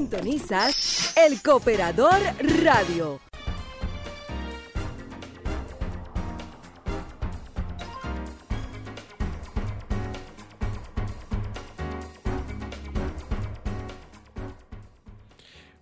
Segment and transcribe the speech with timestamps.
[0.00, 2.18] Sintonizas El Cooperador
[2.64, 3.20] Radio.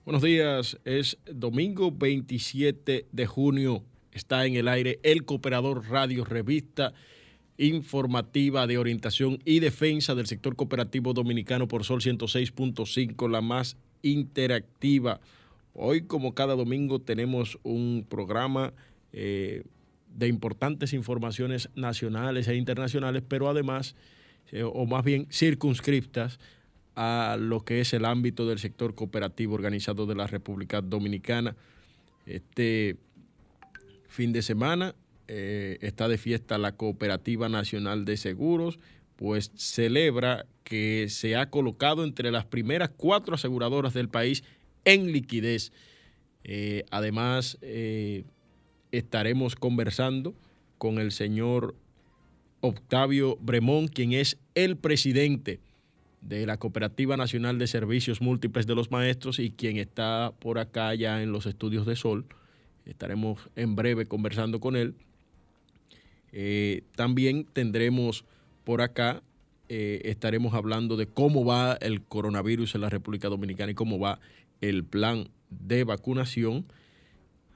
[0.05, 3.85] Buenos días, es domingo 27 de junio.
[4.11, 6.93] Está en el aire El Cooperador Radio, revista
[7.57, 15.21] informativa de orientación y defensa del sector cooperativo dominicano por Sol 106.5, la más interactiva.
[15.75, 18.73] Hoy, como cada domingo, tenemos un programa
[19.13, 19.63] eh,
[20.15, 23.95] de importantes informaciones nacionales e internacionales, pero además,
[24.51, 26.39] eh, o más bien circunscriptas
[26.97, 31.55] a lo que es el ámbito del sector cooperativo organizado de la República Dominicana.
[32.27, 32.97] Este
[34.09, 34.95] fin de semana
[35.29, 38.81] eh, está de fiesta la Cooperativa Nacional de Seguros,
[39.19, 44.45] pues celebra que se ha colocado entre las primeras cuatro aseguradoras del país
[44.85, 45.73] en liquidez.
[46.45, 48.23] Eh, además, eh,
[48.93, 50.37] estaremos conversando
[50.79, 51.75] con el señor
[52.61, 55.59] Octavio Bremón, quien es el presidente
[56.21, 60.95] de la Cooperativa Nacional de Servicios Múltiples de los Maestros y quien está por acá
[60.95, 62.25] ya en los estudios de Sol.
[62.87, 64.95] Estaremos en breve conversando con él.
[66.31, 68.25] Eh, también tendremos
[68.69, 69.23] por acá
[69.71, 74.21] eh, estaremos hablando de cómo va el coronavirus en la República Dominicana y cómo va
[74.61, 76.67] el plan de vacunación.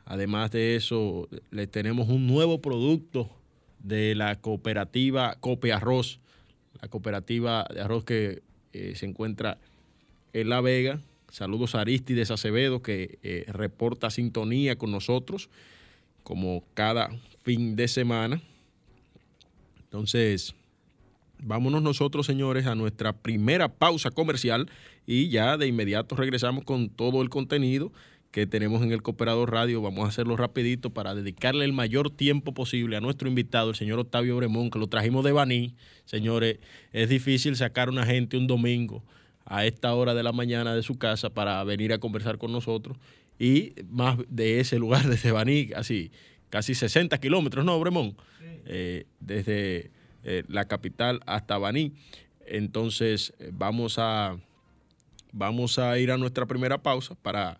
[0.07, 3.29] Además de eso, le tenemos un nuevo producto
[3.79, 6.19] de la cooperativa Cope Arroz,
[6.81, 8.43] la cooperativa de arroz que
[8.73, 9.59] eh, se encuentra
[10.33, 10.99] en La Vega.
[11.29, 15.51] Saludos a Aristides Acevedo, que eh, reporta sintonía con nosotros,
[16.23, 17.11] como cada
[17.43, 18.41] fin de semana.
[19.83, 20.55] Entonces,
[21.45, 24.71] Vámonos nosotros, señores, a nuestra primera pausa comercial
[25.07, 27.93] y ya de inmediato regresamos con todo el contenido
[28.31, 29.83] que tenemos en el Cooperador Radio.
[29.83, 33.99] Vamos a hacerlo rapidito para dedicarle el mayor tiempo posible a nuestro invitado, el señor
[33.99, 35.75] Octavio Bremón, que lo trajimos de Baní.
[36.05, 36.59] Señores,
[36.93, 39.03] es difícil sacar a una gente un domingo
[39.45, 42.97] a esta hora de la mañana de su casa para venir a conversar con nosotros
[43.39, 46.13] y más de ese lugar desde Baní, así
[46.51, 48.15] casi 60 kilómetros, ¿no, Bremón?
[48.67, 49.91] Eh, desde
[50.25, 51.93] eh, la capital hasta Baní.
[52.47, 54.37] Entonces, eh, vamos a,
[55.33, 57.59] vamos a ir a nuestra primera pausa para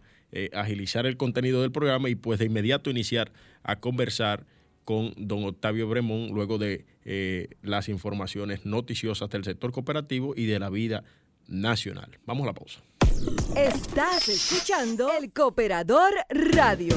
[0.55, 3.31] agilizar el contenido del programa y pues de inmediato iniciar
[3.63, 4.47] a conversar
[4.83, 6.87] con don Octavio Bremón luego de
[7.61, 11.05] las informaciones noticiosas del sector cooperativo y de la vida
[11.49, 12.19] nacional.
[12.25, 12.81] Vamos a la pausa.
[13.57, 16.97] Estás escuchando el Cooperador Radio.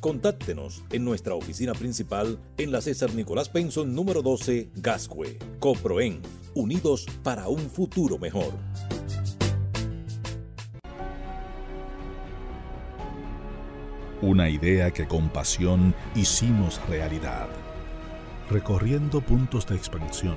[0.00, 5.38] Contáctenos en nuestra oficina principal en la César Nicolás Penson número 12, Gascue.
[5.58, 6.22] Coproen,
[6.54, 8.54] unidos para un futuro mejor.
[14.22, 17.48] Una idea que con pasión hicimos realidad,
[18.48, 20.36] recorriendo puntos de expansión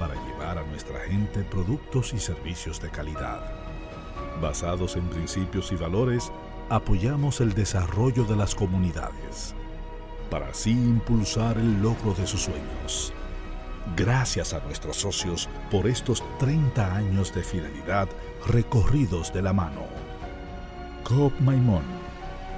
[0.00, 3.40] para llevar a nuestra gente productos y servicios de calidad.
[4.40, 6.32] Basados en principios y valores,
[6.68, 9.54] apoyamos el desarrollo de las comunidades,
[10.30, 13.12] para así impulsar el logro de sus sueños.
[13.96, 18.08] Gracias a nuestros socios por estos 30 años de fidelidad
[18.46, 19.82] recorridos de la mano.
[21.04, 21.84] Coop Maimón,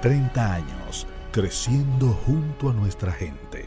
[0.01, 3.66] 30 años creciendo junto a nuestra gente.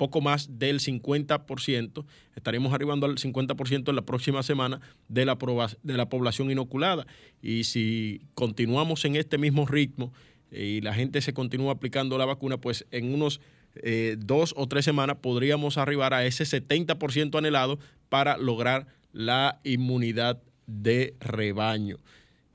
[0.00, 5.37] poco más del 50%, estaremos arribando al 50% en la próxima semana de la,
[5.83, 7.07] de la población inoculada.
[7.42, 10.11] Y si continuamos en este mismo ritmo
[10.50, 13.42] y la gente se continúa aplicando la vacuna, pues en unos
[13.75, 17.78] eh, dos o tres semanas podríamos arribar a ese 70% anhelado
[18.09, 21.99] para lograr la inmunidad de rebaño.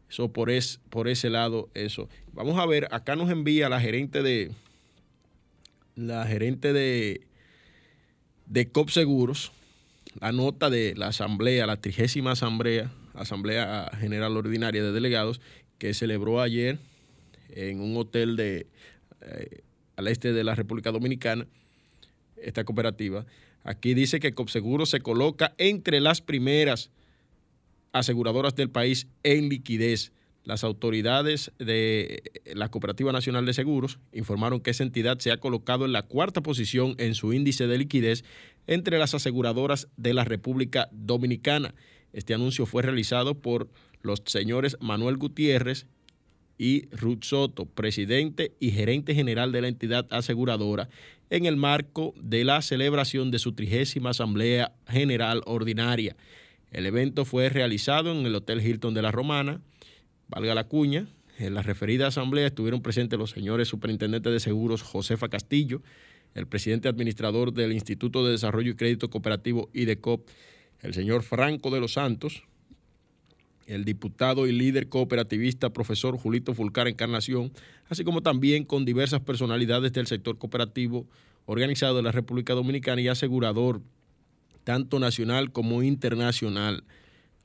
[0.10, 2.10] Eso por, es, por ese lado, eso.
[2.34, 4.52] Vamos a ver, acá nos envía la gerente de
[5.96, 7.22] la gerente de,
[8.46, 9.52] de COP Seguros,
[10.20, 15.42] la nota de la asamblea, la trigésima asamblea, asamblea general ordinaria de delegados,
[15.78, 16.80] que celebró ayer
[17.50, 18.68] en un hotel de
[19.22, 19.62] eh,
[19.96, 21.48] al este de la República Dominicana,
[22.38, 23.26] esta cooperativa.
[23.64, 26.92] Aquí dice que Copseguro se coloca entre las primeras
[27.94, 30.12] aseguradoras del país en liquidez.
[30.46, 32.22] Las autoridades de
[32.54, 36.42] la Cooperativa Nacional de Seguros informaron que esa entidad se ha colocado en la cuarta
[36.42, 38.24] posición en su índice de liquidez
[38.68, 41.74] entre las aseguradoras de la República Dominicana.
[42.14, 43.70] Este anuncio fue realizado por
[44.04, 45.88] los señores Manuel Gutiérrez
[46.60, 50.90] y Ruth Soto, presidente y gerente general de la entidad aseguradora,
[51.32, 56.16] en el marco de la celebración de su trigésima Asamblea General Ordinaria.
[56.72, 59.60] El evento fue realizado en el Hotel Hilton de la Romana,
[60.28, 61.08] valga la cuña.
[61.38, 65.82] En la referida asamblea estuvieron presentes los señores superintendentes de seguros Josefa Castillo,
[66.34, 70.28] el presidente administrador del Instituto de Desarrollo y Crédito Cooperativo IDECOP,
[70.82, 72.44] el señor Franco de los Santos,
[73.66, 77.52] el diputado y líder cooperativista profesor Julito Fulcar Encarnación,
[77.90, 81.08] así como también con diversas personalidades del sector cooperativo
[81.46, 83.82] organizado de la República Dominicana y asegurador,
[84.64, 86.84] tanto nacional como internacional.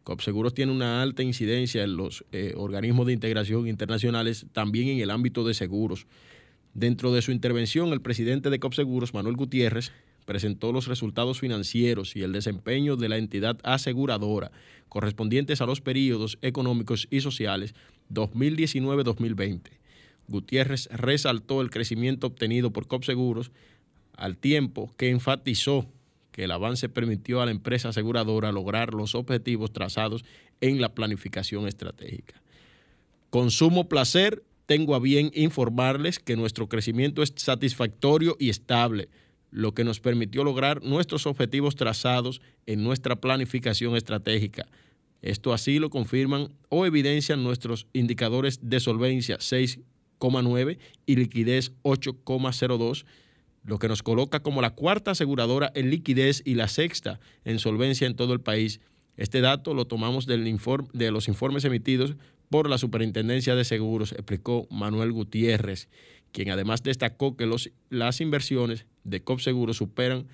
[0.05, 5.11] COPSEGUROS tiene una alta incidencia en los eh, organismos de integración internacionales, también en el
[5.11, 6.07] ámbito de seguros.
[6.75, 9.93] Dentro de su intervención, el presidente de COPSEGUROS, Manuel Gutiérrez,
[10.25, 14.53] presentó los resultados financieros y el desempeño de la entidad aseguradora
[14.89, 17.75] correspondientes a los periodos económicos y sociales
[18.13, 19.61] 2019-2020.
[20.29, 23.51] Gutiérrez resaltó el crecimiento obtenido por COPSEGUROS
[24.17, 25.87] al tiempo que enfatizó
[26.33, 30.25] que el avance permitió a la empresa aseguradora lograr los objetivos trazados
[30.61, 32.43] en la planificación estratégica.
[33.31, 39.09] Con sumo placer, tengo a bien informarles que nuestro crecimiento es satisfactorio y estable
[39.51, 44.67] lo que nos permitió lograr nuestros objetivos trazados en nuestra planificación estratégica.
[45.23, 53.05] Esto así lo confirman o evidencian nuestros indicadores de solvencia 6,9 y liquidez 8,02,
[53.65, 58.07] lo que nos coloca como la cuarta aseguradora en liquidez y la sexta en solvencia
[58.07, 58.81] en todo el país.
[59.17, 60.59] Este dato lo tomamos del
[60.93, 62.17] de los informes emitidos
[62.49, 65.89] por la Superintendencia de Seguros, explicó Manuel Gutiérrez
[66.33, 70.27] quien además destacó que los, las inversiones de COP Seguro superan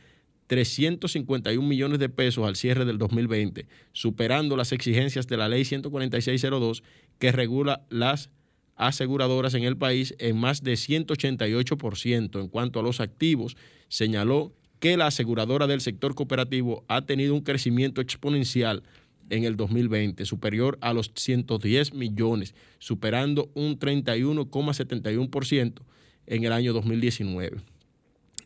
[0.47, 6.83] 351 millones de pesos al cierre del 2020, superando las exigencias de la ley 14602
[7.18, 8.30] que regula las
[8.76, 12.40] aseguradoras en el país en más de 188%.
[12.40, 13.56] En cuanto a los activos,
[13.88, 18.83] señaló que la aseguradora del sector cooperativo ha tenido un crecimiento exponencial
[19.30, 25.83] en el 2020, superior a los 110 millones, superando un 31,71%
[26.26, 27.59] en el año 2019.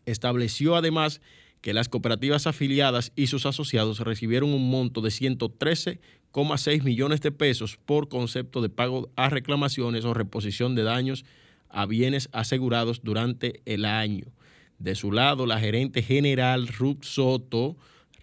[0.05, 1.21] Estableció además
[1.61, 7.77] que las cooperativas afiliadas y sus asociados recibieron un monto de 113,6 millones de pesos
[7.85, 11.25] por concepto de pago a reclamaciones o reposición de daños
[11.69, 14.25] a bienes asegurados durante el año.
[14.79, 17.77] De su lado, la gerente general Ruth Soto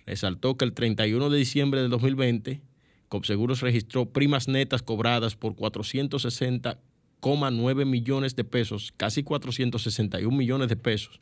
[0.04, 2.60] resaltó que el 31 de diciembre del 2020,
[3.08, 11.20] Copseguros registró primas netas cobradas por 460,9 millones de pesos, casi 461 millones de pesos.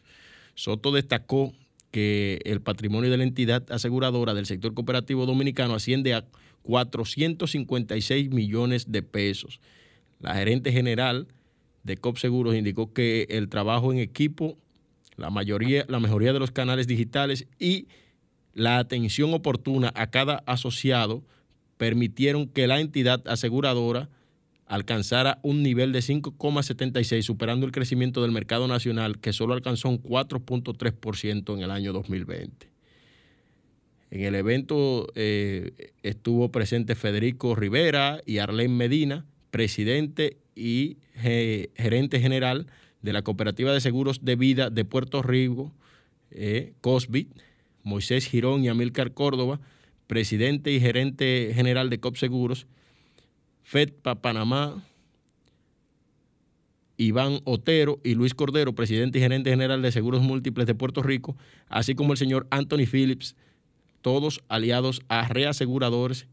[0.54, 1.52] Soto destacó
[1.96, 6.26] que el patrimonio de la entidad aseguradora del sector cooperativo dominicano asciende a
[6.60, 9.60] 456 millones de pesos.
[10.20, 11.26] La gerente general
[11.84, 14.58] de COPSEGUROS indicó que el trabajo en equipo,
[15.16, 17.88] la mayoría, la mejoría de los canales digitales y
[18.52, 21.24] la atención oportuna a cada asociado
[21.78, 24.10] permitieron que la entidad aseguradora
[24.66, 30.02] alcanzara un nivel de 5,76, superando el crecimiento del mercado nacional, que solo alcanzó un
[30.02, 32.68] 4.3% en el año 2020.
[34.11, 42.66] En el evento eh, estuvo presente Federico Rivera y Arlene Medina, presidente y gerente general
[43.02, 45.73] de la Cooperativa de Seguros de Vida de Puerto Rico,
[46.30, 47.28] eh, COSBIT,
[47.82, 49.61] Moisés Girón y Amílcar Córdoba,
[50.06, 52.66] presidente y gerente general de COP Seguros,
[53.66, 54.85] FED para Panamá,
[56.96, 61.37] Iván Otero y Luis Cordero, presidente y gerente general de Seguros Múltiples de Puerto Rico,
[61.68, 63.35] así como el señor Anthony Phillips,
[64.02, 66.28] todos aliados a reaseguradores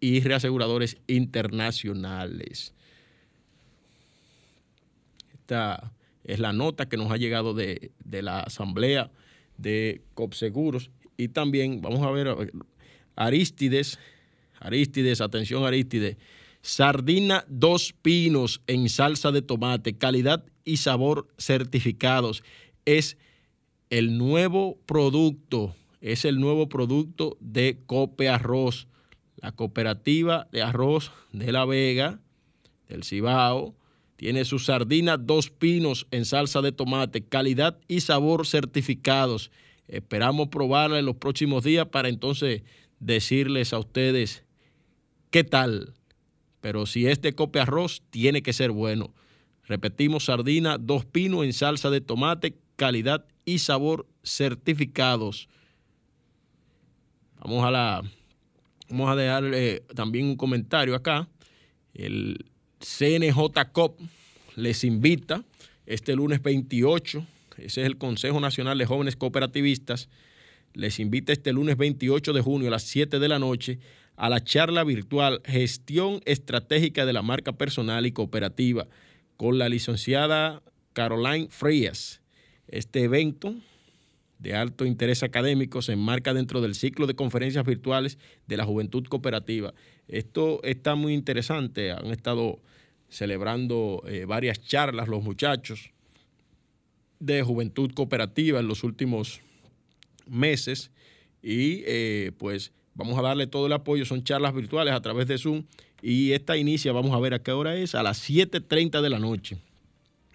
[0.00, 2.74] y reaseguradores internacionales.
[5.34, 5.92] Esta
[6.24, 9.12] es la nota que nos ha llegado de, la asamblea
[9.56, 12.52] de COPSEGUROS y también vamos a ver
[13.14, 14.00] Aristides,
[14.58, 16.16] Aristides, atención Aristides,
[16.62, 22.44] Sardina Dos Pinos en salsa de tomate, calidad y sabor certificados.
[22.84, 23.18] Es
[23.90, 28.86] el nuevo producto, es el nuevo producto de Cope Arroz,
[29.36, 32.20] la cooperativa de arroz de La Vega,
[32.88, 33.74] del Cibao.
[34.14, 39.50] Tiene su sardina Dos Pinos en salsa de tomate, calidad y sabor certificados.
[39.88, 42.62] Esperamos probarla en los próximos días para entonces
[43.00, 44.44] decirles a ustedes
[45.30, 45.94] qué tal
[46.62, 49.12] pero si es de cope arroz, tiene que ser bueno.
[49.66, 55.48] Repetimos, sardina, dos pinos en salsa de tomate, calidad y sabor certificados.
[57.40, 58.02] Vamos a la,
[58.88, 61.28] vamos a dejarle también un comentario acá.
[61.94, 62.46] El
[62.78, 63.38] CNJ
[63.72, 64.00] COP
[64.54, 65.44] les invita
[65.84, 67.26] este lunes 28,
[67.56, 70.08] ese es el Consejo Nacional de Jóvenes Cooperativistas,
[70.74, 73.80] les invita este lunes 28 de junio a las 7 de la noche
[74.22, 78.86] a la charla virtual Gestión Estratégica de la Marca Personal y Cooperativa
[79.36, 80.62] con la licenciada
[80.92, 82.22] Caroline Frías.
[82.68, 83.56] Este evento
[84.38, 89.04] de alto interés académico se enmarca dentro del ciclo de conferencias virtuales de la Juventud
[89.08, 89.74] Cooperativa.
[90.06, 92.60] Esto está muy interesante, han estado
[93.08, 95.90] celebrando eh, varias charlas los muchachos
[97.18, 99.40] de Juventud Cooperativa en los últimos
[100.28, 100.92] meses
[101.42, 105.38] y eh, pues Vamos a darle todo el apoyo, son charlas virtuales a través de
[105.38, 105.64] Zoom
[106.02, 109.18] y esta inicia, vamos a ver a qué hora es, a las 7.30 de la
[109.18, 109.58] noche.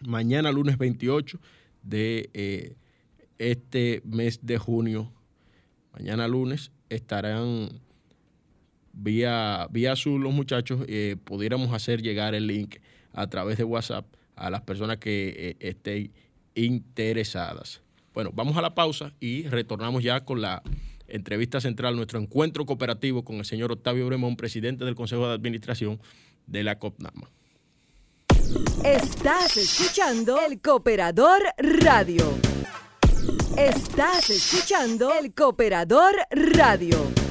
[0.01, 1.39] Mañana lunes 28
[1.83, 2.75] de eh,
[3.37, 5.11] este mes de junio.
[5.93, 7.69] Mañana lunes estarán
[8.93, 12.77] vía, vía Zoom los muchachos, eh, pudiéramos hacer llegar el link
[13.13, 16.11] a través de WhatsApp a las personas que eh, estén
[16.55, 17.81] interesadas.
[18.13, 20.63] Bueno, vamos a la pausa y retornamos ya con la
[21.07, 25.99] entrevista central, nuestro encuentro cooperativo con el señor Octavio Bremón, presidente del Consejo de Administración
[26.45, 27.29] de la COPNAMA.
[28.83, 32.23] Estás escuchando el Cooperador Radio.
[33.57, 37.26] Estás escuchando el Cooperador Radio.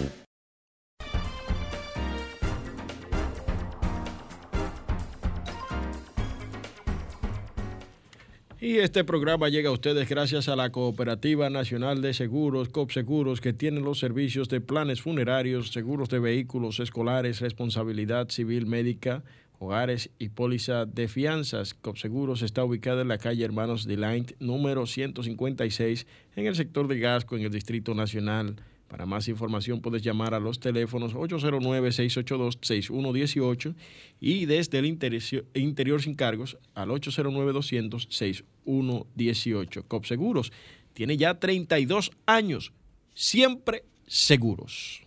[8.59, 13.53] Y este programa llega a ustedes gracias a la Cooperativa Nacional de Seguros, COPSEGUROS, que
[13.53, 19.23] tiene los servicios de planes funerarios, seguros de vehículos escolares, responsabilidad civil médica,
[19.59, 21.75] hogares y póliza de fianzas.
[21.75, 26.99] COPSEGUROS está ubicada en la calle Hermanos de Delaint, número 156, en el sector de
[26.99, 28.57] Gasco, en el Distrito Nacional.
[28.97, 33.75] Para más información puedes llamar a los teléfonos 809-682-6118
[34.21, 39.85] y desde el interior, sin cargos al 809-200-6118.
[39.87, 40.51] COPSEGUROS
[40.95, 42.73] tiene ya 32 años,
[43.13, 45.03] siempre seguros.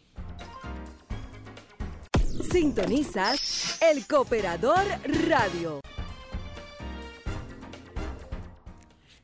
[2.52, 4.86] Sintonizas el Cooperador
[5.28, 5.82] Radio.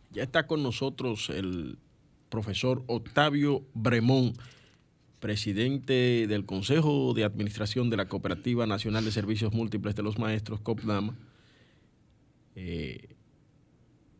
[0.10, 1.78] Ya está con nosotros el
[2.30, 4.34] profesor Octavio Bremón,
[5.20, 10.60] presidente del Consejo de Administración de la Cooperativa Nacional de Servicios Múltiples de los Maestros,
[10.62, 11.18] COPNAMA.
[12.56, 13.16] Eh,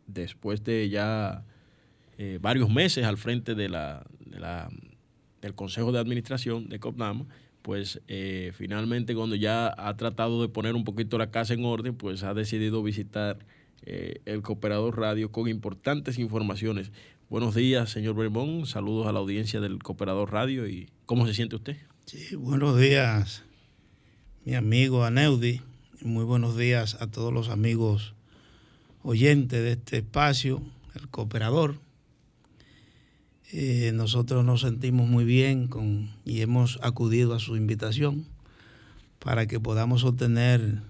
[0.06, 1.44] después de ya
[2.18, 4.06] eh, varios meses al frente de la,
[5.40, 7.26] del Consejo de Administración de COPNAMA,
[7.62, 11.96] pues eh, finalmente cuando ya ha tratado de poner un poquito la casa en orden,
[11.96, 13.38] pues ha decidido visitar
[13.84, 16.90] el Cooperador Radio con importantes informaciones
[17.28, 18.66] Buenos días, señor Bermón.
[18.66, 20.68] Saludos a la audiencia del Cooperador Radio.
[20.68, 21.76] ¿Y cómo se siente usted?
[22.04, 23.42] Sí, buenos días,
[24.44, 25.60] mi amigo Aneudi.
[26.02, 28.14] Muy buenos días a todos los amigos
[29.02, 30.62] oyentes de este espacio,
[30.94, 31.80] el Cooperador.
[33.50, 38.24] Eh, nosotros nos sentimos muy bien con, y hemos acudido a su invitación
[39.18, 40.80] para que podamos obtener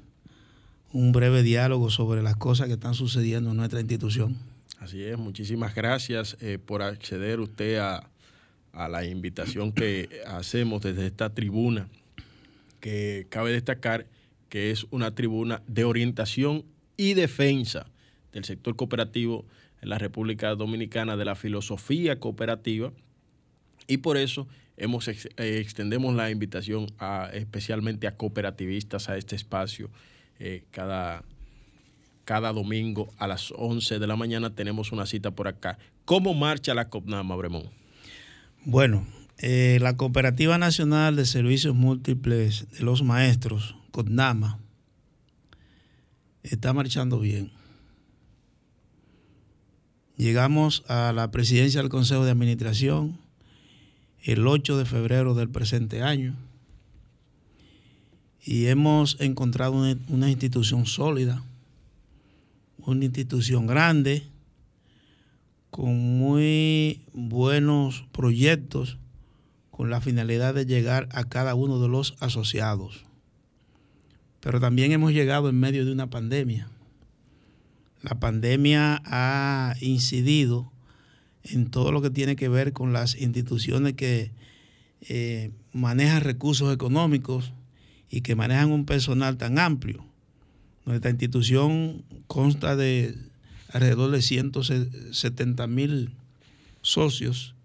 [0.92, 4.36] un breve diálogo sobre las cosas que están sucediendo en nuestra institución.
[4.78, 8.10] Así es, muchísimas gracias eh, por acceder usted a,
[8.72, 11.88] la invitación que hacemos desde esta tribuna,
[12.78, 14.06] que cabe destacar
[14.50, 16.62] que es una tribuna de orientación
[16.98, 17.86] y defensa
[18.32, 19.46] del sector cooperativo
[19.80, 22.92] en la República Dominicana, de la filosofía cooperativa,
[23.86, 29.90] y por eso hemos, eh, extendemos la invitación a, especialmente a cooperativistas a este espacio
[30.38, 31.24] eh, cada
[32.26, 35.78] cada domingo a las 11 de la mañana tenemos una cita por acá.
[36.04, 37.70] ¿Cómo marcha la COPNAMA, Bremón?
[38.64, 39.06] Bueno,
[39.38, 44.58] eh, la Cooperativa Nacional de Servicios Múltiples de los Maestros, COPNAMA,
[46.42, 47.52] está marchando bien.
[50.16, 53.20] Llegamos a la presidencia del Consejo de Administración
[54.24, 56.34] el 8 de febrero del presente año
[58.44, 61.44] y hemos encontrado una, una institución sólida,
[62.86, 64.28] una institución grande,
[65.70, 68.98] con muy buenos proyectos,
[69.70, 73.04] con la finalidad de llegar a cada uno de los asociados.
[74.40, 76.70] Pero también hemos llegado en medio de una pandemia.
[78.00, 80.72] La pandemia ha incidido
[81.42, 84.32] en todo lo que tiene que ver con las instituciones que
[85.02, 87.52] eh, manejan recursos económicos
[88.08, 90.05] y que manejan un personal tan amplio.
[90.86, 93.16] Nuestra institución consta de
[93.72, 96.12] alrededor de 170 mil
[96.80, 97.56] socios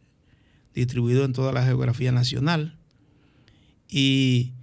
[0.73, 2.75] distribuidos en toda la geografía nacional.
[3.87, 4.53] Y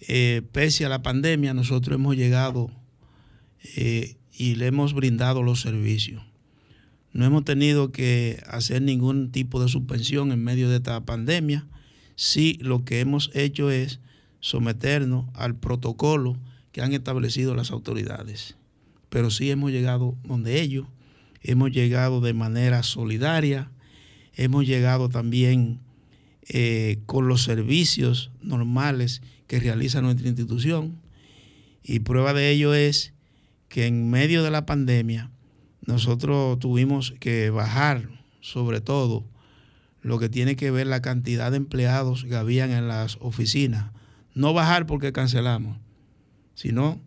[0.00, 2.70] eh, pese a la pandemia, nosotros hemos llegado
[3.74, 6.22] eh, y le hemos brindado los servicios.
[7.14, 11.66] No hemos tenido que hacer ningún tipo de suspensión en medio de esta pandemia.
[12.16, 14.00] Sí, lo que hemos hecho es
[14.40, 16.36] someternos al protocolo
[16.74, 18.56] que han establecido las autoridades.
[19.08, 20.88] Pero sí hemos llegado donde ellos,
[21.40, 23.70] hemos llegado de manera solidaria,
[24.34, 25.78] hemos llegado también
[26.48, 30.98] eh, con los servicios normales que realiza nuestra institución.
[31.84, 33.14] Y prueba de ello es
[33.68, 35.30] que en medio de la pandemia
[35.86, 38.08] nosotros tuvimos que bajar
[38.40, 39.24] sobre todo
[40.02, 43.92] lo que tiene que ver la cantidad de empleados que habían en las oficinas
[44.34, 45.78] no bajar porque cancelamos,
[46.54, 47.00] sino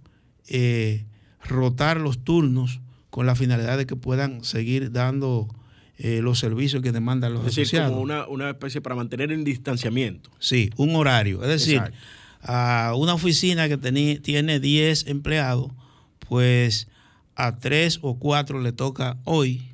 [0.48, 1.06] eh,
[1.44, 5.48] rotar los turnos con la finalidad de que puedan seguir dando
[5.98, 7.92] eh, los servicios que demandan los es decir, asociados.
[7.92, 10.30] como una, una, especie para mantener el distanciamiento.
[10.40, 11.42] Sí, un horario.
[11.42, 11.98] Es decir, Exacto.
[12.44, 15.72] a una oficina que tení, tiene 10 empleados,
[16.20, 16.88] pues
[17.36, 19.70] a 3 o 4 le toca hoy,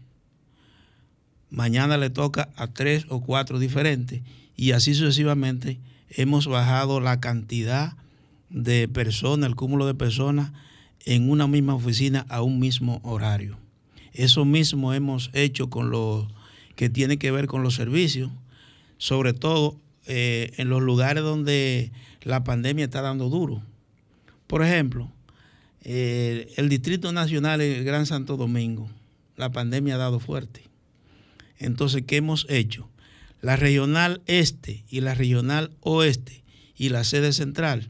[1.49, 4.21] mañana le toca a 3 o 4 diferentes,
[4.55, 7.97] y así sucesivamente hemos bajado la cantidad
[8.53, 10.53] de personas, el cúmulo de personas
[11.03, 13.57] en una misma oficina a un mismo horario.
[14.13, 16.31] Eso mismo hemos hecho con lo
[16.75, 18.31] que tiene que ver con los servicios,
[18.97, 23.61] sobre todo eh, en los lugares donde la pandemia está dando duro.
[24.47, 25.11] Por ejemplo,
[25.81, 28.89] eh, el Distrito Nacional, el Gran Santo Domingo,
[29.35, 30.63] la pandemia ha dado fuerte.
[31.59, 32.87] Entonces, ¿qué hemos hecho?
[33.43, 36.43] la regional este y la regional oeste
[36.77, 37.89] y la sede central,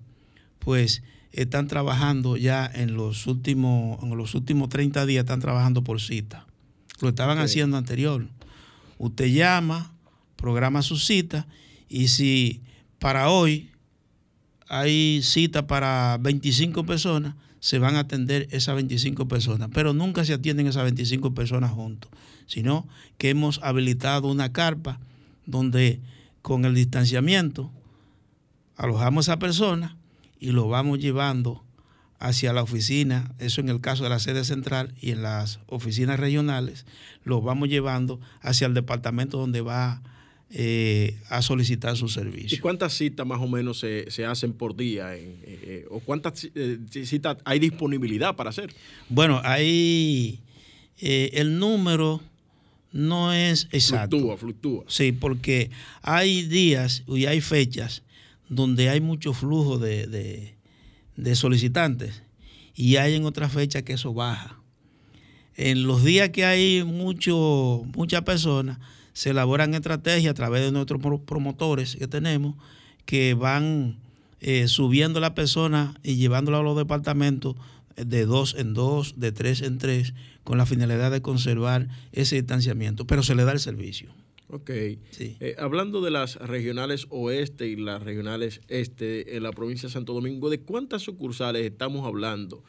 [0.63, 5.99] pues están trabajando ya en los últimos, en los últimos 30 días, están trabajando por
[5.99, 6.45] cita.
[7.02, 7.45] Lo estaban okay.
[7.45, 8.28] haciendo anterior.
[8.97, 9.93] Usted llama,
[10.36, 11.47] programa su cita
[11.89, 12.62] y si
[12.99, 13.71] para hoy
[14.67, 20.34] hay cita para 25 personas, se van a atender esas 25 personas, pero nunca se
[20.34, 22.12] atienden esas 25 personas juntos,
[22.45, 24.99] sino que hemos habilitado una carpa
[25.45, 26.02] donde
[26.41, 27.71] con el distanciamiento
[28.76, 29.97] alojamos a esa persona
[30.43, 31.63] y lo vamos llevando
[32.19, 36.19] hacia la oficina, eso en el caso de la sede central y en las oficinas
[36.19, 36.86] regionales,
[37.23, 40.03] lo vamos llevando hacia el departamento donde va
[40.49, 42.58] eh, a solicitar su servicio.
[42.58, 45.15] ¿Y cuántas citas más o menos se, se hacen por día?
[45.15, 46.45] Eh, eh, ¿O cuántas
[46.89, 48.73] citas hay disponibilidad para hacer?
[49.08, 50.41] Bueno, hay
[50.99, 52.21] el número
[52.91, 54.17] no es exacto.
[54.17, 54.84] Fluctúa, fluctúa.
[54.88, 58.03] Sí, porque hay días y hay fechas
[58.49, 60.56] donde hay mucho flujo de,
[61.15, 62.23] de, solicitantes
[62.75, 64.60] y hay en otras fechas que eso baja.
[65.56, 68.79] En los días que hay mucho, muchas personas,
[69.13, 72.56] se elaboran estrategias a través de nuestros promotores que tenemos
[73.06, 73.97] que van
[74.39, 77.56] eh, subiendo la persona y llevándola a los departamentos
[77.95, 83.06] de dos en dos, de tres en tres, con la finalidad de conservar ese distanciamiento,
[83.06, 84.10] pero se le da el servicio.
[84.54, 84.70] Ok.
[85.10, 85.36] Sí.
[85.39, 90.13] Eh, hablando de las regionales oeste y las regionales este en la provincia de Santo
[90.13, 92.63] Domingo, ¿de cuántas sucursales estamos hablando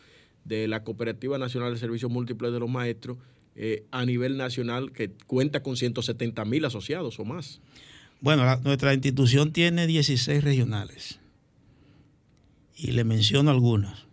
[0.44, 3.18] de la Cooperativa Nacional de Servicios Múltiples de los Maestros
[3.54, 7.60] eh, a nivel nacional que cuenta con 170 mil asociados o más?
[8.22, 11.20] Bueno, la, nuestra institución tiene 16 regionales
[12.74, 14.06] y le menciono algunas.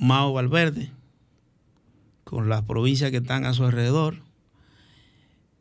[0.00, 0.90] Mao Valverde,
[2.24, 4.24] con las provincias que están a su alrededor,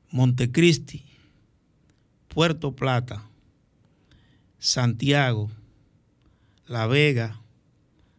[0.09, 1.03] Montecristi,
[2.29, 3.23] Puerto Plata,
[4.57, 5.51] Santiago,
[6.67, 7.41] La Vega,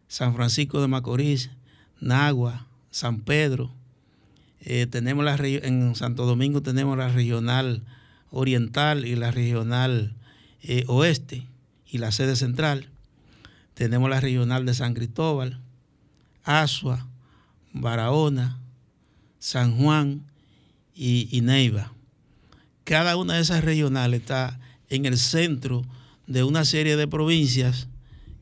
[0.09, 1.51] San Francisco de Macorís,
[2.01, 3.73] Nagua, San Pedro,
[4.63, 7.83] eh, tenemos en Santo Domingo tenemos la regional
[8.31, 10.15] oriental y la regional
[10.63, 11.47] eh, oeste
[11.87, 12.89] y la sede central.
[13.75, 15.61] Tenemos la regional de San Cristóbal,
[16.45, 17.09] Asua,
[17.73, 18.59] Barahona,
[19.39, 20.27] San Juan
[20.95, 21.93] y, Neiva.
[22.85, 25.85] Cada una de esas regionales está en el centro
[26.27, 27.89] de una serie de provincias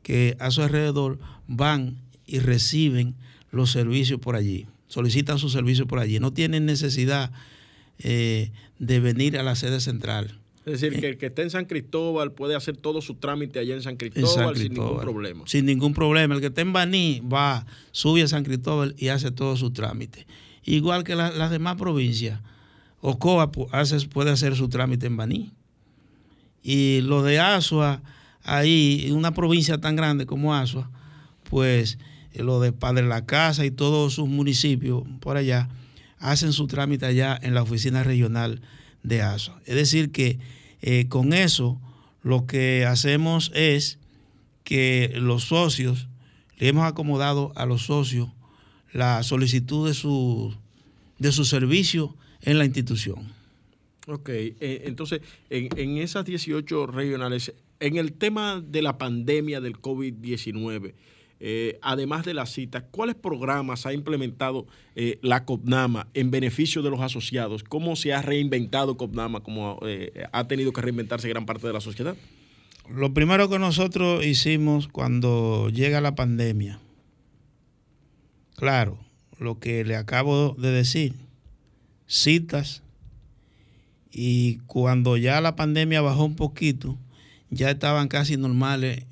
[0.03, 3.15] que a su alrededor van y reciben
[3.51, 6.19] los servicios por allí, solicitan sus servicios por allí.
[6.19, 7.31] No tienen necesidad
[7.99, 10.39] eh, de venir a la sede central.
[10.65, 13.73] Es decir, que el que esté en San Cristóbal puede hacer todo su trámite allá
[13.73, 15.43] en San Cristóbal, sin ningún problema.
[15.47, 16.35] Sin ningún problema.
[16.35, 20.27] El que esté en Baní va, sube a San Cristóbal y hace todo su trámite.
[20.63, 22.39] Igual que las demás provincias.
[23.01, 25.51] Ocoa puede hacer su trámite en Baní.
[26.61, 28.01] Y lo de Asua,
[28.43, 30.89] ahí, en una provincia tan grande como Asua,
[31.49, 31.97] pues
[32.33, 35.69] eh, lo de Padre La Casa y todos sus municipios por allá,
[36.19, 38.61] hacen su trámite allá en la oficina regional
[39.03, 39.61] de Asua.
[39.65, 40.39] Es decir, que
[40.81, 41.79] eh, con eso
[42.21, 43.97] lo que hacemos es
[44.63, 46.07] que los socios,
[46.57, 48.29] le hemos acomodado a los socios
[48.91, 50.53] la solicitud de su,
[51.17, 53.33] de su servicio en la institución.
[54.07, 59.79] Ok, eh, entonces en, en, esas 18 regionales, en el tema de la pandemia del
[59.79, 60.93] COVID-19,
[61.41, 66.89] eh, además de la cita, ¿cuáles programas ha implementado eh, la COPNAMA en beneficio de
[66.89, 67.63] los asociados?
[67.63, 69.41] ¿Cómo se ha reinventado COPNAMA?
[69.41, 72.17] ¿Cómo eh, ha tenido que reinventarse gran parte de la sociedad?
[72.89, 76.79] Lo primero que nosotros hicimos cuando llega la pandemia,
[78.55, 78.99] claro,
[79.37, 81.13] lo que le acabo de decir,
[82.09, 82.83] citas,
[84.11, 86.97] y cuando ya la pandemia bajó un poquito,
[87.49, 89.05] ya estaban casi normales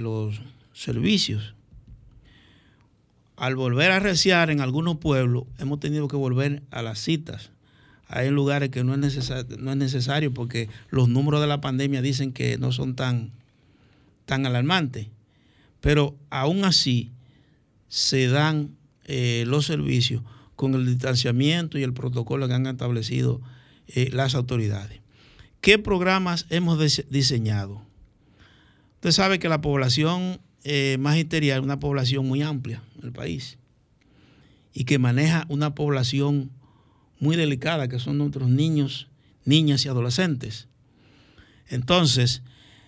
[0.00, 0.40] los
[0.72, 1.54] servicios
[3.38, 7.50] al volver a reciar en algunos pueblos, hemos tenido que volver a las citas.
[8.08, 12.32] Hay lugares que no es, no es necesario porque los números de la pandemia dicen
[12.32, 13.30] que no son tan,
[14.24, 15.06] tan alarmantes.
[15.80, 17.12] Pero aún así
[17.88, 20.22] se dan eh, los servicios
[20.58, 23.40] con el distanciamiento y el protocolo que han establecido
[23.86, 25.00] eh, las autoridades.
[25.60, 27.80] ¿Qué programas hemos diseñado?
[28.96, 33.56] Usted sabe que la población eh, magisterial, una población muy amplia en el país
[34.72, 36.50] y que maneja una población
[37.20, 39.06] muy delicada, que son nuestros niños,
[39.44, 40.66] niñas y adolescentes.
[41.68, 42.42] Entonces,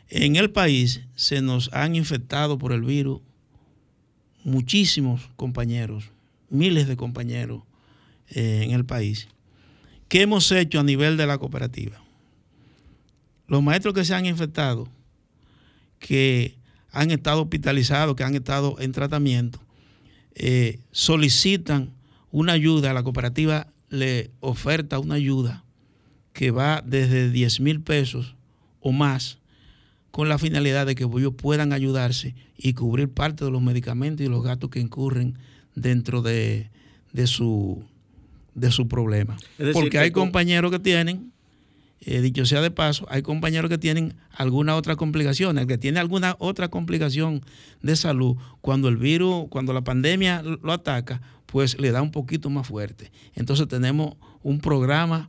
[0.09, 3.21] en el país se nos han infectado por el virus
[4.43, 6.11] muchísimos compañeros,
[6.51, 7.63] miles de compañeros
[8.29, 9.29] eh, en el país.
[10.09, 12.03] ¿Qué hemos hecho a nivel de la cooperativa?
[13.47, 14.89] Los maestros que se han infectado,
[15.99, 16.59] que
[16.91, 19.61] han estado hospitalizados, que han estado en tratamiento,
[20.35, 21.91] eh, solicitan
[22.31, 25.65] una ayuda, la cooperativa le oferta una ayuda
[26.33, 28.37] que va desde 10 mil pesos
[28.81, 29.39] o más
[30.11, 34.29] con la finalidad de que ellos puedan ayudarse y cubrir parte de los medicamentos y
[34.29, 35.39] los gastos que incurren
[35.75, 36.71] dentro de,
[37.27, 37.85] su,
[38.55, 39.37] de su problema.
[39.73, 41.31] Porque hay compañeros que tienen
[42.03, 45.59] eh, dicho sea de paso, hay compañeros que tienen alguna otra complicación.
[45.59, 47.43] El que tiene alguna otra complicación
[47.83, 52.49] de salud, cuando el virus, cuando la pandemia lo ataca, pues le da un poquito
[52.49, 53.13] más fuerte.
[53.35, 55.29] Entonces tenemos un programa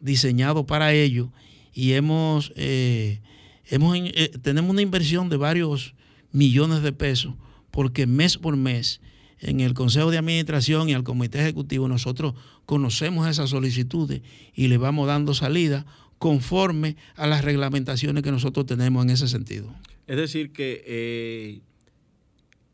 [0.00, 1.32] diseñado para ello
[1.72, 3.20] y hemos, eh,
[3.68, 5.94] hemos eh, tenemos una inversión de varios
[6.30, 7.34] millones de pesos
[7.72, 9.00] porque mes por mes
[9.44, 12.34] en el Consejo de Administración y al Comité Ejecutivo nosotros
[12.66, 14.22] conocemos esas solicitudes
[14.54, 15.86] y le vamos dando salida
[16.18, 19.74] conforme a las reglamentaciones que nosotros tenemos en ese sentido.
[20.06, 21.60] Es decir, que eh,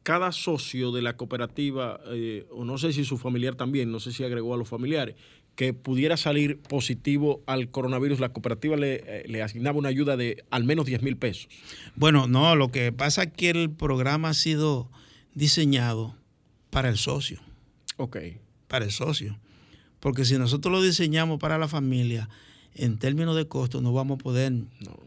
[0.03, 4.13] cada socio de la cooperativa, eh, o no sé si su familiar también, no sé
[4.13, 5.17] si agregó a los familiares,
[5.57, 10.45] que pudiera salir positivo al coronavirus, la cooperativa le, eh, le asignaba una ayuda de
[10.51, 11.49] al menos 10 mil pesos.
[11.97, 14.91] Bueno, no, lo que pasa es que el programa ha sido
[15.35, 16.20] diseñado
[16.71, 17.41] para el socio.
[17.97, 18.19] Ok.
[18.69, 19.39] Para el socio.
[20.01, 22.29] Porque si nosotros lo diseñamos para la familia,
[22.75, 24.53] en términos de costo no vamos a poder...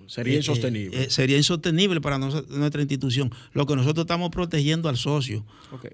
[0.08, 1.04] sería eh, insostenible.
[1.04, 3.32] Eh, sería insostenible para nuestra institución.
[3.54, 5.46] Lo que nosotros estamos protegiendo al socio,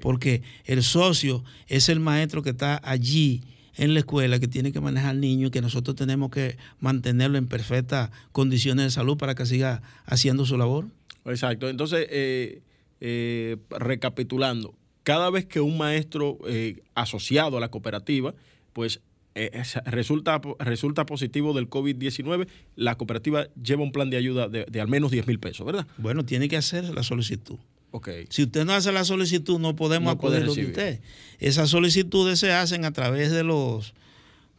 [0.01, 3.43] porque el socio es el maestro que está allí
[3.77, 7.38] en la escuela, que tiene que manejar al niño y que nosotros tenemos que mantenerlo
[7.38, 10.88] en perfectas condiciones de salud para que siga haciendo su labor.
[11.25, 11.69] Exacto.
[11.69, 14.73] Entonces, eh, recapitulando,
[15.10, 16.38] cada vez que un maestro
[16.93, 18.36] asociado a la cooperativa,
[18.74, 19.02] pues
[19.34, 24.88] eh, resulta, resulta positivo del COVID-19, la cooperativa lleva un plan de ayuda de, al
[24.88, 25.88] menos 10 mil pesos, ¿verdad?
[25.98, 27.58] Bueno, tiene que hacer la solicitud.
[27.89, 28.28] Okay.
[28.30, 30.69] Si usted no hace la solicitud, no podemos No acudir recibir.
[30.69, 31.00] usted.
[31.39, 33.95] Esas solicitudes se hacen a través de los,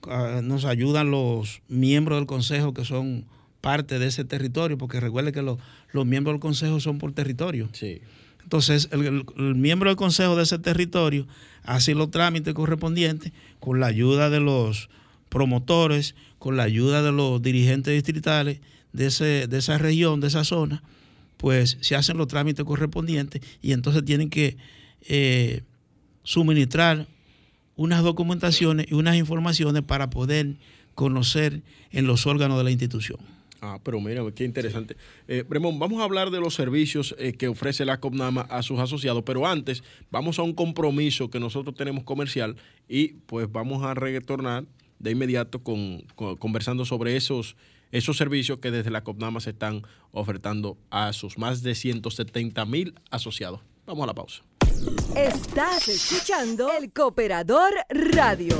[0.09, 3.25] ah, nos ayudan los miembros del consejo que son
[3.61, 7.69] parte de ese territorio, porque recuerde que los miembros del consejo son por territorio.
[7.73, 8.01] Sí.
[8.43, 9.25] Entonces, el,
[9.55, 11.27] miembro del consejo de ese territorio
[11.63, 14.89] hace los trámites correspondientes con la ayuda de los
[15.29, 18.61] promotores, con la ayuda de los dirigentes distritales
[18.93, 20.83] de, ese, de esa región, de esa zona,
[21.37, 24.57] pues se hacen los trámites correspondientes y entonces tienen que
[25.09, 25.63] eh,
[26.23, 27.07] suministrar
[27.77, 30.57] unas documentaciones y unas informaciones para poder
[30.95, 33.19] conocer en los órganos de la institución.
[33.63, 34.97] Ah, pero mira, qué interesante.
[35.29, 38.79] Eh, Bremón, vamos a hablar de los servicios eh, que ofrece la COPNAMA a sus
[38.81, 42.57] asociados, pero antes vamos a un compromiso que nosotros tenemos comercial
[42.89, 44.65] y pues vamos a retornar
[44.99, 47.55] de inmediato con, con- conversando sobre esos,
[47.93, 52.95] esos servicios que desde la COPNAMA se están ofertando a sus más de 170 mil
[53.11, 53.61] asociados.
[53.87, 54.43] Vamos a la pausa.
[55.15, 58.57] Estás escuchando El Cooperador Radio.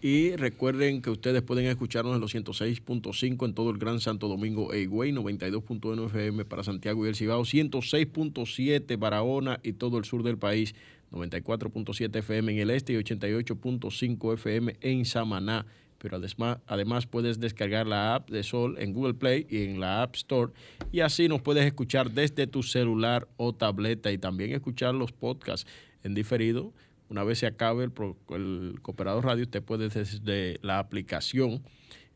[0.00, 4.72] Y recuerden que ustedes pueden escucharnos en los 106.5 en todo el Gran Santo Domingo
[4.72, 10.38] Higüey, 92.1 FM para Santiago y el Cibao, 106.7 Barahona y todo el sur del
[10.38, 10.76] país,
[11.10, 15.66] 94.7 FM en el este y 88.5 FM en Samaná.
[15.98, 20.02] Pero además, además puedes descargar la app de Sol en Google Play y en la
[20.02, 20.52] App Store
[20.92, 25.68] y así nos puedes escuchar desde tu celular o tableta y también escuchar los podcasts
[26.04, 26.72] en diferido
[27.08, 31.62] una vez se acabe el, Cooperador Radio, usted puede desde la aplicación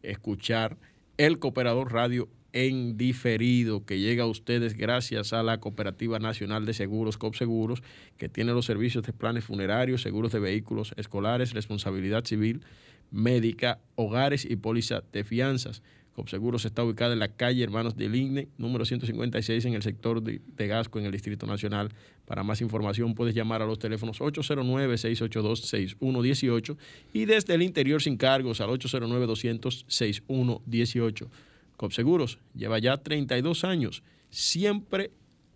[0.02, 0.76] escuchar
[1.16, 6.74] el Cooperador Radio en diferido que llega a ustedes gracias a la Cooperativa Nacional de
[6.74, 7.82] Seguros, COPSEGUROS,
[8.18, 12.62] que tiene los servicios de planes funerarios, seguros de vehículos escolares, responsabilidad civil,
[13.10, 15.82] médica, hogares y póliza de fianzas.
[16.14, 20.42] COPSEGUROS está ubicada en la calle Hermanos del Igne, número 156, en el sector de,
[20.56, 21.88] de Gasco, en el Distrito Nacional.
[22.26, 26.76] Para más información puedes llamar a los teléfonos 809-682-6118
[27.12, 31.28] y desde el interior sin cargos al 809-200-6118.
[31.76, 35.10] COPSEGUROS lleva ya 32 años, siempre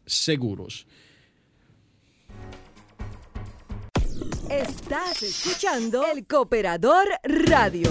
[0.07, 0.87] seguros.
[4.51, 7.90] Estás escuchando El Cooperador Radio.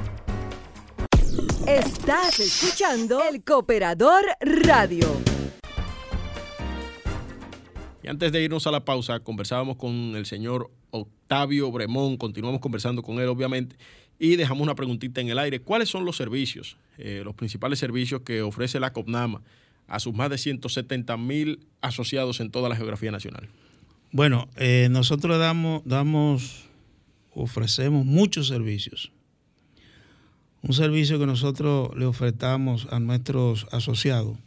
[1.67, 5.07] Estás escuchando El Cooperador Radio.
[8.01, 13.03] Y antes de irnos a la pausa, conversábamos con el señor Octavio Bremón, continuamos conversando
[13.03, 13.75] con él, obviamente,
[14.17, 15.61] y dejamos una preguntita en el aire.
[15.61, 19.43] ¿Cuáles son los servicios, eh, los principales servicios que ofrece la COPNAMA
[19.87, 23.49] a sus más de 170 mil asociados en toda la geografía nacional?
[24.11, 26.65] Bueno, eh, nosotros damos, damos,
[27.35, 29.11] ofrecemos muchos servicios.
[30.63, 34.37] Un servicio que nosotros le ofertamos a nuestros asociados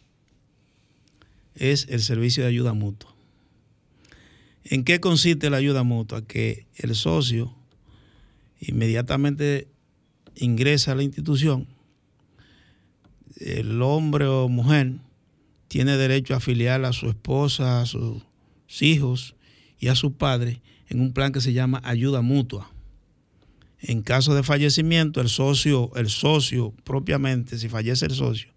[1.54, 3.14] es el servicio de ayuda mutua.
[4.64, 6.24] ¿En qué consiste la ayuda mutua?
[6.26, 7.54] Que el socio
[8.60, 9.68] inmediatamente
[10.36, 11.66] ingresa a la institución,
[13.36, 14.92] el hombre o mujer
[15.68, 18.22] tiene derecho a afiliar a su esposa, a sus
[18.80, 19.34] hijos
[19.78, 22.70] y a sus padres en un plan que se llama ayuda mutua.
[23.86, 28.48] En caso de fallecimiento, el socio, el socio propiamente, si fallece el socio,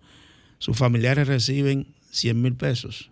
[0.58, 3.12] sus familiares reciben 100 mil pesos.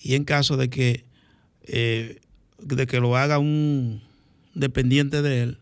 [0.00, 1.04] Y en caso de que,
[1.62, 2.18] eh,
[2.60, 4.02] de que lo haga un
[4.54, 5.58] dependiente de él,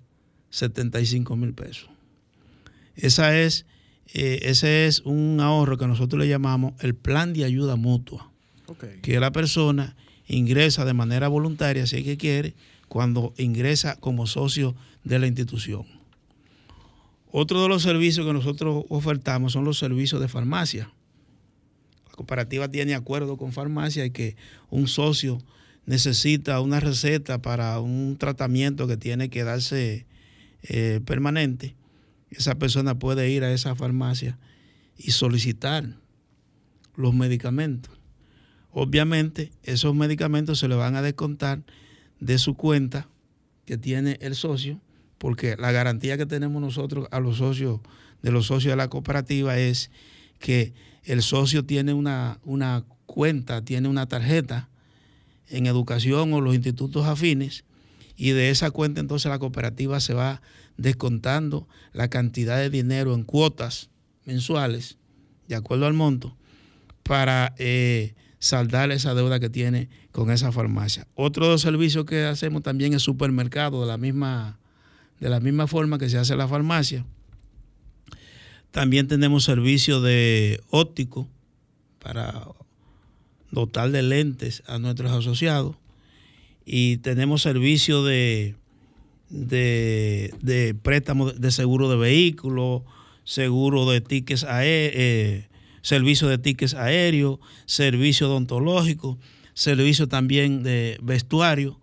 [0.49, 1.91] 75 mil pesos.
[2.97, 3.67] Esa es,
[4.15, 8.31] eh, ese es un ahorro que nosotros le llamamos el plan de ayuda mutua
[9.03, 12.55] que la persona ingresa de manera voluntaria, si es que quiere,
[12.95, 15.85] cuando ingresa como socio de la institución.
[17.33, 20.93] Otro de los servicios que nosotros ofertamos son los servicios de farmacia.
[22.07, 24.37] La cooperativa tiene acuerdo con farmacia y que
[24.71, 25.43] un socio
[25.87, 30.07] necesita una receta para un tratamiento que tiene que darse
[30.63, 31.75] eh, permanente.
[32.31, 34.39] Esa persona puede ir a esa farmacia
[34.97, 35.97] y solicitar
[36.95, 37.93] los medicamentos.
[38.71, 41.65] Obviamente, esos medicamentos se le van a descontar
[42.21, 43.09] de su cuenta
[43.65, 44.81] que tiene el socio,
[45.19, 47.81] porque la garantía que tenemos nosotros a los socios
[48.23, 49.91] de los socios de la cooperativa es
[50.39, 50.73] que
[51.05, 54.71] el socio tiene una, una cuenta, tiene una tarjeta
[55.49, 57.65] en educación o los institutos afines
[58.17, 60.41] y de esa cuenta entonces la cooperativa se va
[60.77, 63.91] descontando la cantidad de dinero en cuotas
[64.25, 64.97] mensuales,
[65.49, 66.37] de acuerdo al monto,
[67.03, 68.15] para eh,
[68.45, 71.07] saldar esa deuda que tiene con esa farmacia.
[71.15, 74.59] Otro servicio que hacemos también es supermercado, de la misma,
[75.19, 77.07] de la misma forma que se hace la farmacia.
[78.71, 81.27] También tenemos servicio de óptico
[82.01, 82.47] para
[83.51, 85.77] dotar de lentes a nuestros asociados
[86.67, 88.57] y tenemos servicio de,
[89.31, 92.83] de, de préstamo de seguro de vehículos,
[93.25, 95.49] seguro de tickets eh,
[95.85, 99.19] servicio de tickets aéreos, servicio odontológico,
[99.53, 101.79] servicio también de vestuario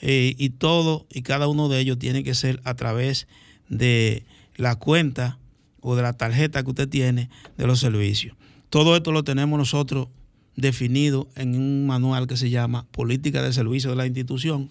[0.00, 3.26] eh, y todo y cada uno de ellos tiene que ser a través
[3.68, 4.24] de
[4.56, 5.38] la cuenta
[5.80, 8.36] o de la tarjeta que usted tiene de los servicios.
[8.70, 10.06] Todo esto lo tenemos nosotros
[10.54, 14.70] definido en un manual que se llama Política de Servicio de la Institución,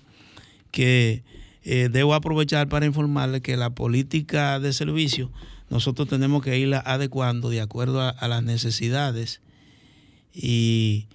[0.72, 1.24] que
[1.64, 5.30] eh, debo aprovechar para informarle que la política de servicio
[5.72, 9.42] nosotros tenemos que irla adecuando de acuerdo a, las necesidades
[10.34, 11.08] y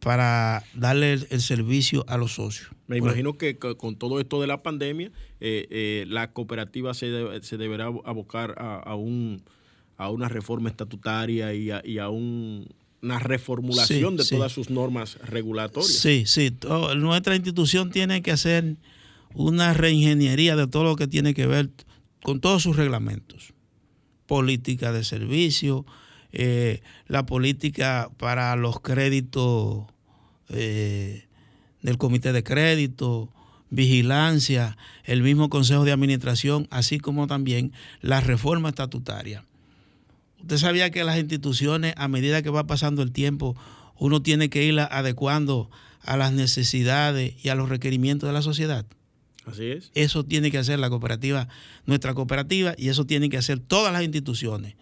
[0.00, 2.70] para darle el, servicio a los socios.
[2.88, 7.86] Me imagino que con todo esto de la pandemia, eh, eh, la cooperativa se, deberá
[7.86, 9.42] abocar a, un,
[9.96, 12.68] a una reforma estatutaria y y a un
[13.00, 15.92] una reformulación de todas sus normas regulatorias.
[15.92, 16.52] Sí, sí.
[16.96, 18.76] nuestra institución tiene que hacer
[19.34, 21.70] una reingeniería de todo lo que tiene que ver
[22.22, 23.54] con todos sus reglamentos.
[24.28, 25.84] Política de servicio,
[26.32, 29.86] eh, la política para los créditos
[30.50, 31.24] eh,
[31.82, 33.32] del comité de crédito,
[33.70, 37.72] vigilancia, el mismo consejo de administración, así como también
[38.02, 39.44] la reforma estatutaria.
[40.40, 43.56] Usted sabía que las instituciones, a medida que va pasando el tiempo,
[43.96, 45.70] uno tiene que ir adecuando
[46.02, 48.86] a las necesidades y a los requerimientos de la sociedad.
[49.48, 49.90] Así es.
[49.94, 51.48] Eso tiene que hacer la cooperativa,
[51.86, 54.74] nuestra cooperativa, y eso tienen que hacer todas las instituciones.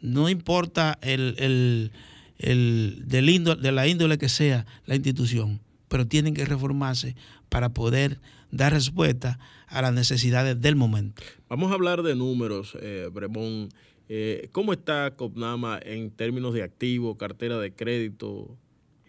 [0.00, 1.92] No importa el, el,
[2.38, 7.16] el de la índole que sea la institución, pero tienen que reformarse
[7.48, 11.22] para poder dar respuesta a las necesidades del momento.
[11.48, 13.68] Vamos a hablar de números, eh, Bremón.
[14.08, 18.56] Eh, ¿Cómo está Copnama en términos de activo, cartera de crédito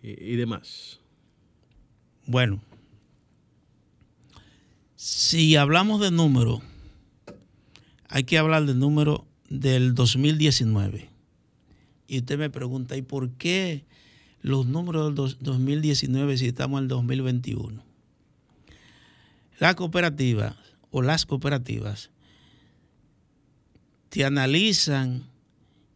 [0.02, 1.00] y, demás?
[2.26, 2.62] Bueno,
[4.96, 6.62] si hablamos de número,
[8.08, 11.10] hay que hablar del número del 2019.
[12.08, 13.84] Y usted me pregunta, ¿y por qué
[14.42, 17.84] los números del 2019 si estamos en el 2021?
[19.60, 20.56] La cooperativa
[20.92, 22.10] o las cooperativas
[24.10, 25.24] te analizan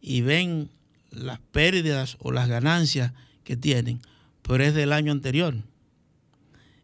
[0.00, 0.68] y ven
[1.10, 3.12] las pérdidas o las ganancias
[3.44, 4.00] que tienen,
[4.42, 5.56] pero es del año anterior.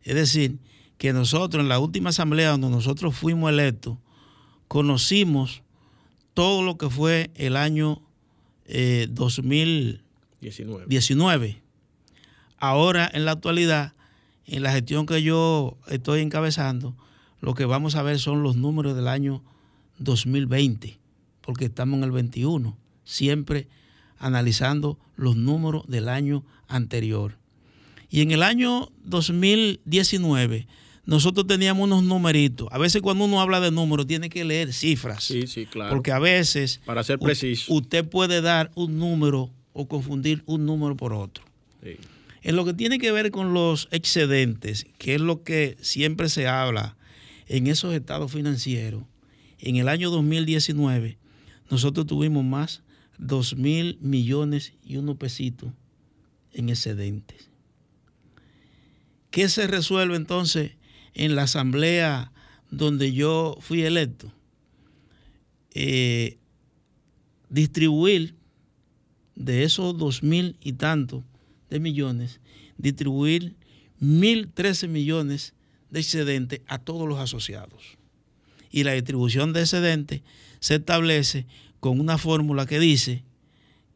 [0.03, 0.59] Es decir,
[0.99, 3.99] que nosotros en la última asamblea donde nosotros fuimos electos,
[4.69, 5.63] conocimos
[6.35, 8.03] todo lo que fue el año
[9.09, 11.49] 2019.
[11.49, 11.63] Eh,
[12.59, 13.95] Ahora, en la actualidad,
[14.47, 16.95] en la gestión que yo estoy encabezando,
[17.41, 19.43] lo que vamos a ver son los números del año
[19.99, 20.99] 2020
[21.47, 23.69] porque estamos en el 21, siempre
[24.19, 27.39] analizando los números del año anterior.
[28.11, 30.67] Y en el año 2019
[31.07, 32.69] nosotros teníamos unos numeritos.
[32.73, 35.25] A veces cuando uno habla de números tiene que leer cifras.
[35.25, 35.91] Sí, sí, claro.
[35.91, 36.81] Porque a veces...
[36.85, 37.73] Para ser preciso.
[37.73, 41.45] Usted puede dar un número o confundir un número por otro.
[42.43, 46.49] En lo que tiene que ver con los excedentes, que es lo que siempre se
[46.49, 46.97] habla
[47.47, 49.05] en esos estados financieros,
[49.59, 51.19] en el año 2019
[51.71, 52.83] nosotros tuvimos más
[53.19, 55.71] 2 mil millones y unos pesitos
[56.53, 57.51] en excedentes.
[59.31, 60.73] ¿Qué se resuelve entonces
[61.17, 62.31] en la asamblea
[62.71, 64.33] donde yo fui electo?
[65.73, 66.39] Eh,
[67.49, 68.35] distribuir
[69.35, 71.25] de esos dos mil y tantos
[71.71, 72.41] de millones,
[72.79, 73.57] distribuir
[73.99, 75.55] mil trece millones
[75.91, 77.99] de excedentes a todos los asociados.
[78.71, 80.23] Y la distribución de excedentes
[80.61, 81.47] se establece
[81.81, 83.25] con una fórmula que dice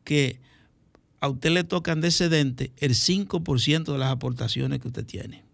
[0.04, 0.40] que
[1.20, 5.49] a usted le tocan de excedente el 5% de las aportaciones que usted tiene.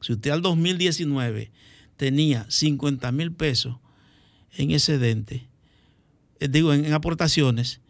[0.00, 1.50] Si usted al 2019
[1.96, 3.76] tenía 50 mil pesos
[4.56, 5.48] en excedente,
[6.40, 7.80] eh, digo, en, aportaciones,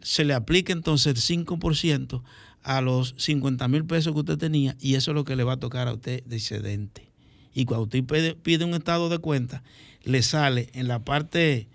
[0.00, 2.22] se le aplica entonces el 5%
[2.62, 5.54] a los 50 mil pesos que usted tenía y eso es lo que le va
[5.54, 7.10] a tocar a usted de excedente.
[7.54, 9.62] Y cuando usted pide un estado de cuenta,
[10.04, 11.68] le sale en la parte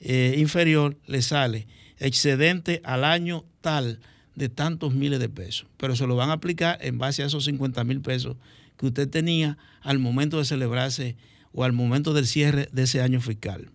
[0.00, 1.66] eh, inferior le sale
[1.98, 4.00] excedente al año tal
[4.34, 7.44] de tantos miles de pesos, pero se lo van a aplicar en base a esos
[7.44, 8.36] 50 mil pesos
[8.80, 11.14] que usted tenía al momento de celebrarse
[11.52, 13.70] o al momento del cierre de ese año fiscal.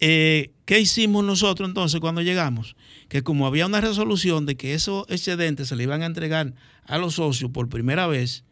[0.00, 2.74] Eh, ¿Qué hicimos nosotros entonces cuando llegamos?
[3.08, 6.54] Que como había una resolución de que esos excedentes se le iban a entregar
[6.86, 8.42] a los socios por primera vez,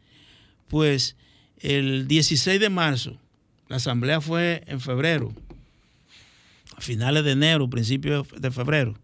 [0.69, 1.17] pues
[1.59, 3.19] el 16 de marzo,
[3.67, 5.35] la asamblea fue en febrero,
[6.77, 8.95] a finales de enero, principios de febrero,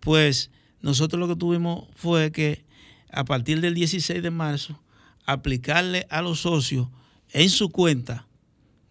[0.00, 0.50] pues
[0.80, 2.64] nosotros lo que tuvimos fue que
[3.12, 4.80] a partir del 16 de marzo,
[5.24, 6.88] aplicarle a los socios
[7.32, 8.26] en su cuenta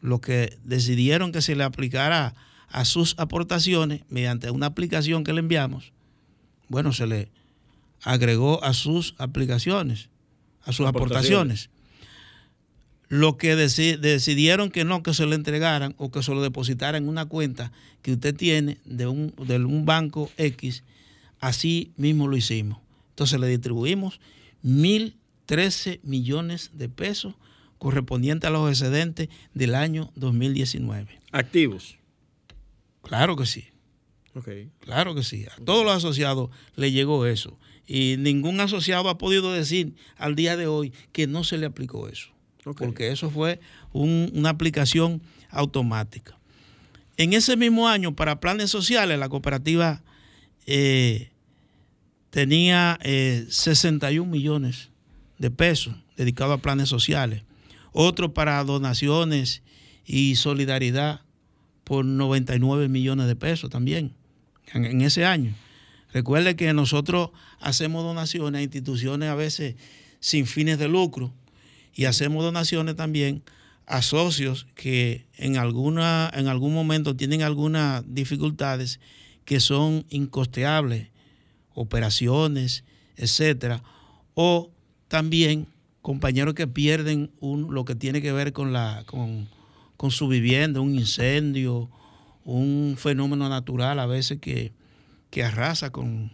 [0.01, 2.33] lo que decidieron que se le aplicara
[2.67, 5.93] a sus aportaciones mediante una aplicación que le enviamos,
[6.69, 7.29] bueno, se le
[8.01, 10.09] agregó a sus aplicaciones,
[10.63, 11.69] a sus aportaciones.
[13.09, 17.09] Lo que decidieron que no, que se le entregaran o que se lo depositaran en
[17.09, 20.83] una cuenta que usted tiene de un, de un banco X,
[21.41, 22.79] así mismo lo hicimos.
[23.09, 24.21] Entonces le distribuimos
[25.51, 27.35] 1.013 millones de pesos
[27.77, 31.19] correspondientes a los excedentes del año 2019.
[31.31, 31.97] ¿Activos?
[33.01, 33.67] Claro que sí.
[34.79, 35.45] Claro que sí.
[35.45, 37.57] A todos los asociados le llegó eso.
[37.85, 42.07] Y ningún asociado ha podido decir al día de hoy que no se le aplicó
[42.07, 42.29] eso.
[42.63, 43.59] Porque eso fue
[43.91, 46.37] una aplicación automática.
[47.17, 50.01] En ese mismo año, para planes sociales, la cooperativa
[50.65, 51.31] eh,
[52.29, 54.90] tenía 61 eh, millones
[55.41, 57.43] de pesos dedicados a planes sociales.
[57.93, 59.63] Otro para donaciones
[60.05, 61.21] y solidaridad
[61.83, 64.13] por 99 millones de pesos también
[64.71, 65.55] en, ese año.
[66.13, 69.75] Recuerde que nosotros hacemos donaciones a instituciones a veces
[70.19, 71.33] sin fines de lucro
[71.95, 73.43] y hacemos donaciones también
[73.87, 78.99] a socios que en, alguna, en algún momento tienen algunas dificultades
[79.43, 81.07] que son incosteables,
[81.73, 82.83] operaciones,
[83.17, 83.81] etcétera,
[84.35, 84.69] o
[85.11, 85.67] también
[86.01, 89.49] compañeros que pierden lo que tiene que ver con la, con,
[89.97, 91.89] con su vivienda, un incendio,
[92.45, 94.71] un fenómeno natural a veces que,
[95.43, 96.31] arrasa con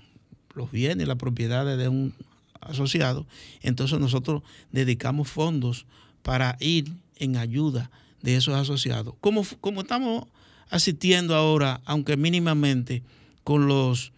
[0.54, 2.14] los bienes y las propiedades de un
[2.62, 3.26] asociado.
[3.64, 5.88] Entonces nosotros dedicamos fondos
[6.22, 7.90] para ir en ayuda
[8.22, 9.16] de esos asociados.
[9.22, 10.26] Como, como estamos
[10.70, 13.02] asistiendo ahora, aunque mínimamente,
[13.44, 14.12] con los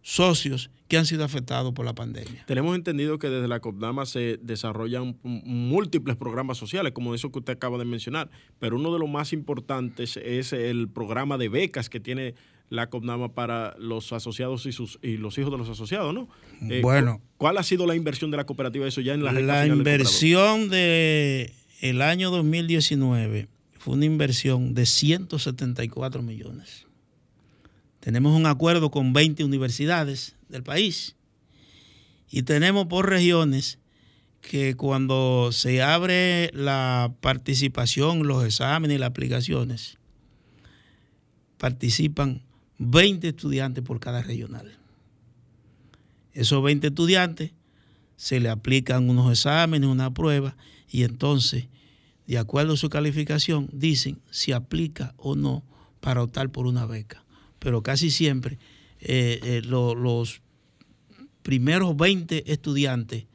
[0.00, 2.44] socios que han sido afectados por la pandemia.
[2.46, 7.54] Tenemos entendido que desde la COPDAMA se desarrollan múltiples programas sociales, como eso que usted
[7.54, 11.98] acaba de mencionar, pero uno de los más importantes es el programa de becas que
[11.98, 12.34] tiene
[12.68, 16.28] la COPDAMA para los asociados y, sus, y los hijos de los asociados, ¿no?
[16.68, 17.20] Eh, bueno.
[17.36, 21.52] ¿Cuál ha sido la inversión de la cooperativa eso ya en la La inversión del
[21.80, 26.86] el año 2019 fue una inversión de 174 millones.
[28.00, 31.16] Tenemos un acuerdo con 20 universidades del país.
[32.30, 33.78] Y tenemos por regiones
[34.40, 39.98] que cuando se abre la participación, los exámenes y las aplicaciones,
[41.58, 42.42] participan
[42.78, 44.78] 20 estudiantes por cada regional.
[46.32, 47.52] Esos 20 estudiantes
[48.16, 50.56] se le aplican unos exámenes, una prueba,
[50.88, 51.66] y entonces,
[52.26, 55.64] de acuerdo a su calificación, dicen si aplica o no
[56.00, 57.24] para optar por una beca.
[57.58, 58.58] Pero casi siempre
[59.08, 60.42] eh, eh, los
[61.44, 63.26] primeros 20 estudiantes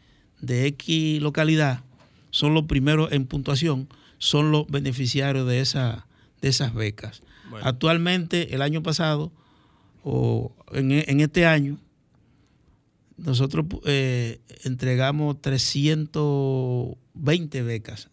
[0.41, 1.85] de X localidad
[2.29, 6.07] son los primeros en puntuación, son los beneficiarios de, esa,
[6.41, 7.21] de esas becas.
[7.63, 9.31] Actualmente, el año pasado,
[10.03, 11.79] o en, este año,
[13.15, 18.09] nosotros eh, entregamos 320 becas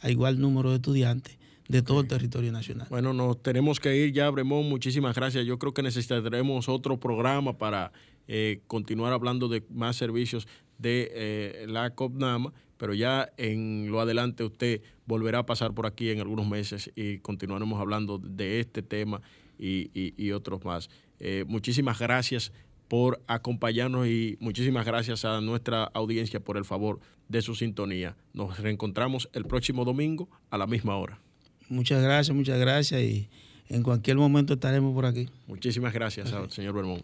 [0.00, 1.37] a igual número de estudiantes
[1.68, 2.86] de todo el territorio nacional.
[2.90, 4.68] Bueno, nos tenemos que ir ya, Bremón.
[4.68, 5.44] Muchísimas gracias.
[5.44, 7.92] Yo creo que necesitaremos otro programa para
[8.26, 10.48] eh, continuar hablando de más servicios
[10.78, 16.10] de eh, la COPNAMA, pero ya en lo adelante usted volverá a pasar por aquí
[16.10, 19.20] en algunos meses y continuaremos hablando de este tema
[19.58, 20.88] y, otros más.
[21.18, 22.52] Eh, muchísimas gracias
[22.86, 28.16] por acompañarnos y muchísimas gracias a nuestra audiencia por el favor de su sintonía.
[28.32, 31.20] Nos reencontramos el próximo domingo a la misma hora.
[31.68, 33.28] Muchas gracias, muchas gracias y
[33.68, 35.28] en cualquier momento estaremos por aquí.
[35.46, 37.02] Muchísimas gracias, señor Bermón.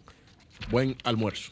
[0.71, 1.51] Buen almuerzo.